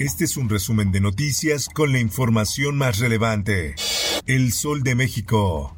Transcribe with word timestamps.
Este 0.00 0.24
es 0.24 0.38
un 0.38 0.48
resumen 0.48 0.92
de 0.92 1.00
noticias 1.02 1.68
con 1.68 1.92
la 1.92 1.98
información 1.98 2.78
más 2.78 3.00
relevante. 3.00 3.74
El 4.24 4.50
Sol 4.54 4.82
de 4.82 4.94
México. 4.94 5.74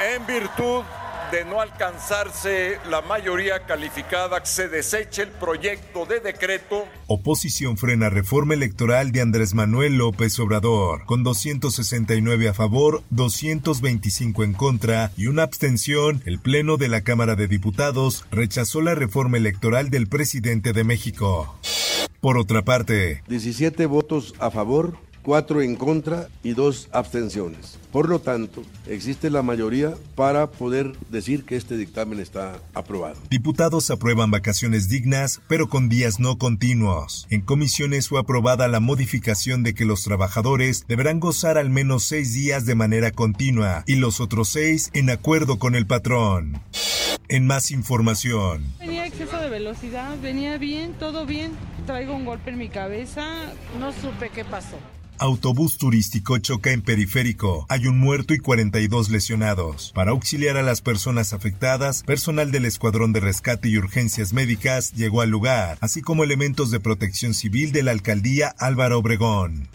En 0.00 0.26
virtud 0.26 0.84
de 1.30 1.44
no 1.44 1.60
alcanzarse 1.60 2.78
la 2.88 3.02
mayoría 3.02 3.66
calificada, 3.66 4.44
se 4.44 4.68
deseche 4.68 5.22
el 5.22 5.28
proyecto 5.28 6.06
de 6.06 6.20
decreto. 6.20 6.86
Oposición 7.06 7.76
frena 7.76 8.08
reforma 8.08 8.54
electoral 8.54 9.12
de 9.12 9.20
Andrés 9.20 9.54
Manuel 9.54 9.98
López 9.98 10.38
Obrador, 10.38 11.04
con 11.04 11.24
269 11.24 12.48
a 12.48 12.54
favor, 12.54 13.02
225 13.10 14.44
en 14.44 14.52
contra 14.54 15.12
y 15.16 15.26
una 15.26 15.42
abstención. 15.42 16.22
El 16.24 16.38
Pleno 16.38 16.76
de 16.76 16.88
la 16.88 17.02
Cámara 17.02 17.36
de 17.36 17.48
Diputados 17.48 18.24
rechazó 18.30 18.80
la 18.80 18.94
reforma 18.94 19.36
electoral 19.36 19.90
del 19.90 20.08
presidente 20.08 20.72
de 20.72 20.84
México. 20.84 21.58
Por 22.20 22.36
otra 22.36 22.62
parte, 22.64 23.22
17 23.28 23.86
votos 23.86 24.34
a 24.40 24.50
favor, 24.50 24.98
4 25.28 25.60
en 25.60 25.76
contra 25.76 26.30
y 26.42 26.54
2 26.54 26.88
abstenciones. 26.90 27.78
Por 27.92 28.08
lo 28.08 28.18
tanto, 28.18 28.62
existe 28.86 29.28
la 29.28 29.42
mayoría 29.42 29.92
para 30.14 30.50
poder 30.50 30.94
decir 31.10 31.44
que 31.44 31.56
este 31.56 31.76
dictamen 31.76 32.18
está 32.18 32.58
aprobado. 32.72 33.16
Diputados 33.28 33.90
aprueban 33.90 34.30
vacaciones 34.30 34.88
dignas, 34.88 35.42
pero 35.46 35.68
con 35.68 35.90
días 35.90 36.18
no 36.18 36.38
continuos. 36.38 37.26
En 37.28 37.42
comisiones 37.42 38.08
fue 38.08 38.20
aprobada 38.20 38.68
la 38.68 38.80
modificación 38.80 39.62
de 39.62 39.74
que 39.74 39.84
los 39.84 40.02
trabajadores 40.02 40.86
deberán 40.88 41.20
gozar 41.20 41.58
al 41.58 41.68
menos 41.68 42.04
seis 42.04 42.32
días 42.32 42.64
de 42.64 42.74
manera 42.74 43.10
continua 43.10 43.84
y 43.86 43.96
los 43.96 44.20
otros 44.20 44.48
seis 44.48 44.88
en 44.94 45.10
acuerdo 45.10 45.58
con 45.58 45.74
el 45.74 45.86
patrón. 45.86 46.62
En 47.28 47.46
más 47.46 47.70
información. 47.70 48.64
Venía 48.78 49.06
exceso 49.06 49.36
de 49.36 49.50
velocidad, 49.50 50.16
venía 50.22 50.56
bien, 50.56 50.94
todo 50.94 51.26
bien. 51.26 51.52
Traigo 51.84 52.14
un 52.14 52.24
golpe 52.24 52.48
en 52.48 52.56
mi 52.56 52.70
cabeza, 52.70 53.52
no 53.78 53.92
supe 53.92 54.30
qué 54.30 54.46
pasó. 54.46 54.78
Autobús 55.18 55.78
turístico 55.78 56.38
choca 56.38 56.70
en 56.70 56.82
periférico. 56.82 57.66
Hay 57.68 57.86
un 57.86 57.98
muerto 57.98 58.34
y 58.34 58.38
42 58.38 59.10
lesionados. 59.10 59.92
Para 59.94 60.12
auxiliar 60.12 60.56
a 60.56 60.62
las 60.62 60.80
personas 60.80 61.32
afectadas, 61.32 62.02
personal 62.02 62.50
del 62.50 62.64
Escuadrón 62.64 63.12
de 63.12 63.20
Rescate 63.20 63.68
y 63.68 63.78
Urgencias 63.78 64.32
Médicas 64.32 64.92
llegó 64.92 65.20
al 65.20 65.30
lugar, 65.30 65.78
así 65.80 66.02
como 66.02 66.24
elementos 66.24 66.70
de 66.70 66.80
protección 66.80 67.34
civil 67.34 67.72
de 67.72 67.82
la 67.82 67.92
alcaldía 67.92 68.54
Álvaro 68.58 68.98
Obregón. 68.98 69.68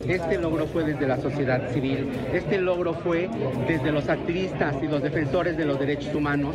Este 0.00 0.38
logro 0.38 0.66
fue 0.68 0.84
desde 0.84 1.06
la 1.08 1.20
sociedad 1.20 1.72
civil, 1.72 2.08
este 2.32 2.58
logro 2.58 2.94
fue 3.02 3.28
desde 3.66 3.90
los 3.90 4.08
activistas 4.08 4.76
y 4.82 4.86
los 4.86 5.02
defensores 5.02 5.56
de 5.56 5.64
los 5.64 5.78
derechos 5.78 6.14
humanos, 6.14 6.54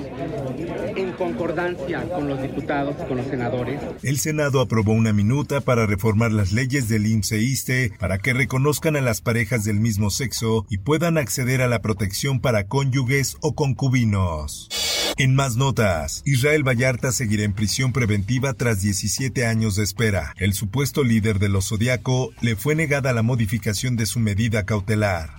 en 0.96 1.12
concordancia 1.12 2.04
con 2.10 2.30
los 2.30 2.42
diputados 2.42 2.96
y 3.04 3.08
con 3.08 3.18
los 3.18 3.28
senadores. 3.28 3.82
El 4.02 4.18
Senado 4.18 4.62
aprobó 4.62 4.94
una 4.94 5.12
minuta 5.12 5.60
para 5.60 5.86
reformar 5.86 6.32
las 6.32 6.54
leyes 6.54 6.88
del 6.88 7.06
IMSS-ISTE 7.06 7.92
para 8.00 8.18
que 8.18 8.34
reconozcan 8.34 8.96
a 8.96 9.02
las 9.02 9.20
parejas 9.20 9.66
del 9.66 9.80
mismo 9.80 10.10
sexo 10.10 10.66
y 10.70 10.78
puedan 10.78 11.18
acceder 11.18 11.62
a 11.62 11.68
la 11.68 11.82
protección 11.82 12.40
para 12.40 12.68
cónyuges 12.68 13.36
o 13.42 13.56
concubinos. 13.56 14.70
En 15.18 15.36
más 15.36 15.56
notas, 15.58 16.24
Israel 16.26 16.68
Vallarta 16.68 17.12
seguirá 17.12 17.44
en 17.44 17.54
prisión 17.54 17.94
preventiva 17.94 18.54
tras 18.54 18.82
17 18.82 19.46
años 19.46 19.76
de 19.76 19.84
espera. 19.84 20.34
El 20.38 20.54
supuesto 20.54 21.04
líder 21.04 21.38
de 21.38 21.50
los 21.50 21.70
Zodiaco 21.70 22.32
le 22.42 22.56
fue 22.56 22.74
negada 22.74 23.14
la 23.14 23.22
modificación 23.22 23.96
de 23.96 24.08
su 24.08 24.20
medida 24.20 24.66
cautelar. 24.66 25.30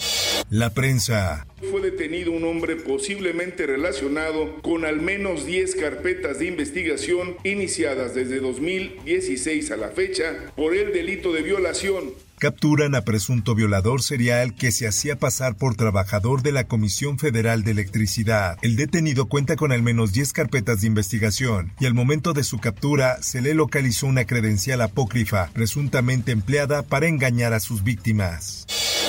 La 0.50 0.70
prensa. 0.70 1.46
Fue 1.70 1.80
detenido 1.80 2.32
un 2.32 2.44
hombre 2.44 2.76
posiblemente 2.76 3.66
relacionado 3.66 4.60
con 4.62 4.84
al 4.84 5.00
menos 5.00 5.46
10 5.46 5.74
carpetas 5.76 6.38
de 6.38 6.46
investigación 6.46 7.36
iniciadas 7.44 8.14
desde 8.14 8.40
2016 8.40 9.70
a 9.70 9.76
la 9.76 9.88
fecha 9.88 10.52
por 10.56 10.74
el 10.74 10.92
delito 10.92 11.32
de 11.32 11.42
violación 11.42 12.12
capturan 12.44 12.94
a 12.94 13.06
presunto 13.06 13.54
violador 13.54 14.02
serial 14.02 14.54
que 14.54 14.70
se 14.70 14.86
hacía 14.86 15.18
pasar 15.18 15.56
por 15.56 15.76
trabajador 15.76 16.42
de 16.42 16.52
la 16.52 16.64
Comisión 16.64 17.18
Federal 17.18 17.64
de 17.64 17.70
Electricidad. 17.70 18.58
El 18.60 18.76
detenido 18.76 19.30
cuenta 19.30 19.56
con 19.56 19.72
al 19.72 19.82
menos 19.82 20.12
10 20.12 20.34
carpetas 20.34 20.82
de 20.82 20.88
investigación 20.88 21.72
y 21.80 21.86
al 21.86 21.94
momento 21.94 22.34
de 22.34 22.44
su 22.44 22.58
captura 22.58 23.22
se 23.22 23.40
le 23.40 23.54
localizó 23.54 24.08
una 24.08 24.26
credencial 24.26 24.82
apócrifa 24.82 25.48
presuntamente 25.54 26.32
empleada 26.32 26.82
para 26.82 27.06
engañar 27.06 27.54
a 27.54 27.60
sus 27.60 27.82
víctimas. 27.82 28.66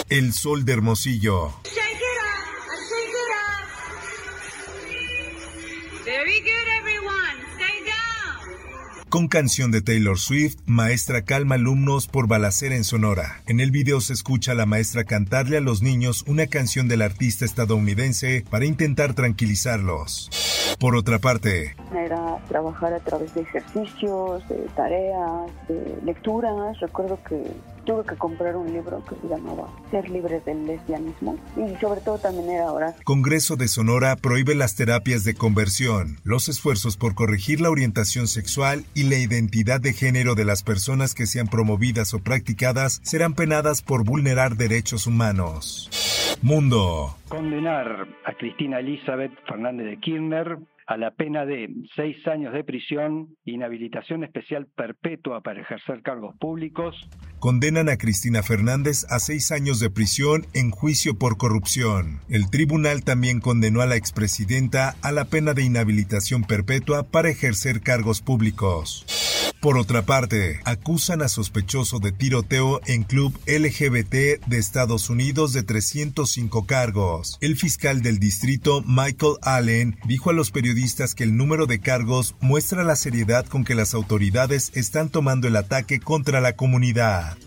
El 0.09 0.33
Sol 0.33 0.65
de 0.65 0.73
Hermosillo. 0.73 1.51
Con 9.09 9.27
canción 9.27 9.71
de 9.71 9.81
Taylor 9.81 10.19
Swift, 10.19 10.57
maestra 10.67 11.23
calma 11.23 11.55
alumnos 11.55 12.05
por 12.05 12.27
balacera 12.27 12.75
en 12.75 12.83
Sonora. 12.83 13.41
En 13.47 13.59
el 13.59 13.71
video 13.71 13.99
se 13.99 14.13
escucha 14.13 14.51
a 14.51 14.55
la 14.55 14.67
maestra 14.67 15.05
cantarle 15.05 15.57
a 15.57 15.61
los 15.61 15.81
niños 15.81 16.23
una 16.27 16.45
canción 16.45 16.87
del 16.87 17.01
artista 17.01 17.43
estadounidense 17.43 18.45
para 18.47 18.65
intentar 18.65 19.15
tranquilizarlos. 19.15 20.29
Por 20.79 20.95
otra 20.95 21.19
parte, 21.19 21.75
era 21.95 22.37
trabajar 22.47 22.93
a 22.93 22.99
través 22.99 23.33
de 23.33 23.41
ejercicios, 23.41 24.47
de 24.49 24.57
tareas, 24.75 25.49
de 25.67 25.99
lecturas. 26.03 26.79
Recuerdo 26.79 27.19
que 27.27 27.51
tuve 27.85 28.03
que 28.03 28.15
comprar 28.15 28.55
un 28.55 28.73
libro 28.73 29.03
que 29.05 29.15
se 29.15 29.27
llamaba 29.27 29.69
Ser 29.91 30.09
libre 30.09 30.41
del 30.45 30.65
lesbianismo 30.65 31.37
y 31.55 31.79
sobre 31.79 32.01
todo 32.01 32.17
también 32.17 32.49
era 32.49 32.71
orar. 32.71 32.95
Congreso 33.03 33.55
de 33.55 33.67
Sonora 33.67 34.15
prohíbe 34.15 34.55
las 34.55 34.75
terapias 34.75 35.23
de 35.23 35.35
conversión, 35.35 36.19
los 36.23 36.49
esfuerzos 36.49 36.97
por 36.97 37.15
corregir 37.15 37.61
la 37.61 37.69
orientación 37.69 38.27
sexual 38.27 38.85
y 38.93 39.03
la 39.03 39.17
identidad 39.17 39.79
de 39.79 39.93
género 39.93 40.35
de 40.35 40.45
las 40.45 40.63
personas 40.63 41.13
que 41.13 41.27
sean 41.27 41.47
promovidas 41.47 42.13
o 42.13 42.19
practicadas 42.19 42.99
serán 43.03 43.33
penadas 43.33 43.81
por 43.81 44.03
vulnerar 44.03 44.55
derechos 44.55 45.07
humanos. 45.07 45.89
Mundo. 46.41 47.15
Condenar 47.27 48.07
a 48.25 48.33
Cristina 48.33 48.79
Elizabeth 48.79 49.31
Fernández 49.47 49.87
de 49.87 49.99
Kirchner 49.99 50.57
a 50.87 50.97
la 50.97 51.11
pena 51.11 51.45
de 51.45 51.69
seis 51.95 52.27
años 52.27 52.53
de 52.53 52.63
prisión, 52.63 53.35
inhabilitación 53.43 54.23
especial 54.23 54.67
perpetua 54.67 55.41
para 55.41 55.61
ejercer 55.61 56.01
cargos 56.03 56.35
públicos. 56.37 56.95
Condenan 57.39 57.89
a 57.89 57.97
Cristina 57.97 58.43
Fernández 58.43 59.05
a 59.09 59.19
seis 59.19 59.51
años 59.51 59.79
de 59.79 59.89
prisión 59.89 60.45
en 60.53 60.71
juicio 60.71 61.17
por 61.17 61.37
corrupción. 61.37 62.19
El 62.29 62.49
tribunal 62.49 63.03
también 63.03 63.39
condenó 63.39 63.81
a 63.81 63.87
la 63.87 63.95
expresidenta 63.95 64.95
a 65.01 65.11
la 65.11 65.25
pena 65.25 65.53
de 65.53 65.63
inhabilitación 65.63 66.43
perpetua 66.43 67.03
para 67.03 67.29
ejercer 67.29 67.81
cargos 67.81 68.21
públicos. 68.21 69.44
Por 69.61 69.77
otra 69.77 70.05
parte, 70.05 70.59
acusan 70.63 71.21
a 71.21 71.27
sospechoso 71.27 71.99
de 71.99 72.11
tiroteo 72.11 72.81
en 72.85 73.03
club 73.03 73.37
LGBT 73.47 74.45
de 74.45 74.57
Estados 74.57 75.09
Unidos 75.09 75.53
de 75.53 75.63
305 75.63 76.65
cargos. 76.65 77.37
El 77.41 77.57
fiscal 77.57 78.01
del 78.01 78.19
distrito, 78.19 78.83
Michael 78.85 79.37
Allen, 79.41 79.97
dijo 80.05 80.29
a 80.29 80.33
los 80.33 80.51
periodistas 80.51 81.15
que 81.15 81.23
el 81.23 81.35
número 81.35 81.65
de 81.65 81.79
cargos 81.79 82.35
muestra 82.41 82.83
la 82.83 82.95
seriedad 82.95 83.45
con 83.45 83.63
que 83.63 83.75
las 83.75 83.93
autoridades 83.93 84.71
están 84.75 85.09
tomando 85.09 85.47
el 85.47 85.55
ataque 85.55 85.99
contra 85.99 86.41
la 86.41 86.55
comunidad. 86.55 87.37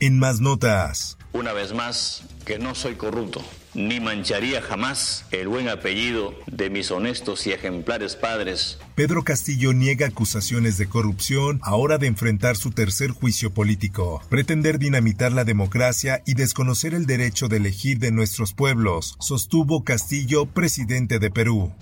En 0.00 0.18
más 0.18 0.40
notas. 0.40 1.16
Una 1.32 1.52
vez 1.52 1.72
más, 1.72 2.24
que 2.44 2.58
no 2.58 2.74
soy 2.74 2.96
corrupto 2.96 3.42
ni 3.74 4.00
mancharía 4.00 4.62
jamás 4.62 5.24
el 5.30 5.48
buen 5.48 5.68
apellido 5.68 6.34
de 6.46 6.70
mis 6.70 6.90
honestos 6.90 7.46
y 7.46 7.52
ejemplares 7.52 8.16
padres. 8.16 8.78
Pedro 8.94 9.24
Castillo 9.24 9.72
niega 9.72 10.06
acusaciones 10.06 10.78
de 10.78 10.88
corrupción 10.88 11.60
a 11.62 11.74
hora 11.74 11.98
de 11.98 12.06
enfrentar 12.06 12.56
su 12.56 12.70
tercer 12.70 13.10
juicio 13.10 13.52
político. 13.52 14.22
Pretender 14.28 14.78
dinamitar 14.78 15.32
la 15.32 15.44
democracia 15.44 16.22
y 16.26 16.34
desconocer 16.34 16.94
el 16.94 17.06
derecho 17.06 17.48
de 17.48 17.56
elegir 17.56 17.98
de 17.98 18.12
nuestros 18.12 18.52
pueblos, 18.52 19.16
sostuvo 19.20 19.84
Castillo, 19.84 20.46
presidente 20.46 21.18
de 21.18 21.30
Perú. 21.30 21.72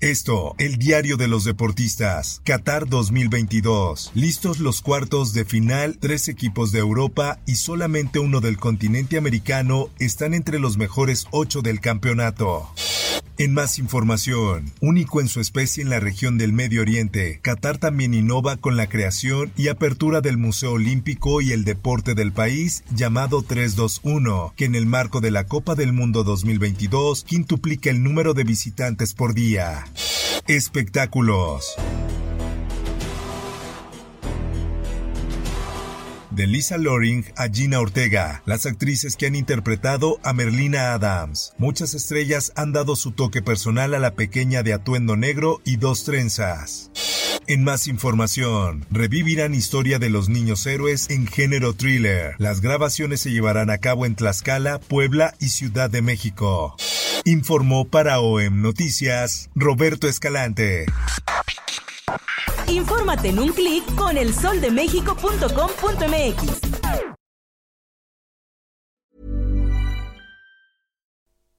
Esto, 0.00 0.54
el 0.56 0.78
diario 0.78 1.18
de 1.18 1.28
los 1.28 1.44
deportistas. 1.44 2.40
Qatar 2.44 2.88
2022. 2.88 4.12
Listos 4.14 4.58
los 4.58 4.80
cuartos 4.80 5.34
de 5.34 5.44
final, 5.44 5.98
tres 6.00 6.28
equipos 6.28 6.72
de 6.72 6.78
Europa 6.78 7.38
y 7.44 7.56
solamente 7.56 8.18
uno 8.18 8.40
del 8.40 8.56
continente 8.56 9.18
americano 9.18 9.90
están 9.98 10.32
entre 10.32 10.58
los 10.58 10.78
mejores 10.78 11.26
ocho 11.32 11.60
del 11.60 11.80
campeonato. 11.80 12.66
En 13.40 13.54
más 13.54 13.78
información, 13.78 14.70
único 14.82 15.18
en 15.18 15.26
su 15.26 15.40
especie 15.40 15.82
en 15.82 15.88
la 15.88 15.98
región 15.98 16.36
del 16.36 16.52
Medio 16.52 16.82
Oriente, 16.82 17.40
Qatar 17.40 17.78
también 17.78 18.12
innova 18.12 18.58
con 18.58 18.76
la 18.76 18.86
creación 18.86 19.50
y 19.56 19.68
apertura 19.68 20.20
del 20.20 20.36
Museo 20.36 20.72
Olímpico 20.72 21.40
y 21.40 21.52
el 21.52 21.64
deporte 21.64 22.14
del 22.14 22.32
país 22.32 22.84
llamado 22.94 23.40
321, 23.40 24.52
que 24.56 24.66
en 24.66 24.74
el 24.74 24.84
marco 24.84 25.22
de 25.22 25.30
la 25.30 25.44
Copa 25.44 25.74
del 25.74 25.94
Mundo 25.94 26.22
2022 26.22 27.24
quintuplica 27.24 27.88
el 27.88 28.02
número 28.02 28.34
de 28.34 28.44
visitantes 28.44 29.14
por 29.14 29.32
día. 29.32 29.86
Espectáculos. 30.46 31.76
De 36.40 36.46
Lisa 36.46 36.78
Loring 36.78 37.26
a 37.36 37.48
Gina 37.48 37.80
Ortega, 37.80 38.42
las 38.46 38.64
actrices 38.64 39.14
que 39.16 39.26
han 39.26 39.34
interpretado 39.34 40.18
a 40.22 40.32
Merlina 40.32 40.94
Adams. 40.94 41.52
Muchas 41.58 41.92
estrellas 41.92 42.50
han 42.56 42.72
dado 42.72 42.96
su 42.96 43.10
toque 43.10 43.42
personal 43.42 43.92
a 43.92 43.98
la 43.98 44.14
pequeña 44.14 44.62
de 44.62 44.72
atuendo 44.72 45.16
negro 45.16 45.60
y 45.66 45.76
dos 45.76 46.04
trenzas. 46.04 46.90
En 47.46 47.62
más 47.62 47.88
información, 47.88 48.86
revivirán 48.90 49.54
historia 49.54 49.98
de 49.98 50.08
los 50.08 50.30
niños 50.30 50.64
héroes 50.64 51.10
en 51.10 51.26
género 51.26 51.74
thriller. 51.74 52.36
Las 52.38 52.62
grabaciones 52.62 53.20
se 53.20 53.32
llevarán 53.32 53.68
a 53.68 53.76
cabo 53.76 54.06
en 54.06 54.14
Tlaxcala, 54.14 54.80
Puebla 54.80 55.34
y 55.40 55.50
Ciudad 55.50 55.90
de 55.90 56.00
México. 56.00 56.74
Informó 57.26 57.86
para 57.86 58.20
OEM 58.20 58.62
Noticias 58.62 59.50
Roberto 59.54 60.08
Escalante. 60.08 60.86
Infórmate 62.70 63.30
en 63.30 63.40
un 63.40 63.52
clic 63.52 63.82
con 63.96 64.16
elsoldemexico.com.mx. 64.16 66.69